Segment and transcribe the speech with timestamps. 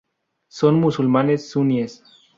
[0.49, 2.03] Son musulmanes suníes.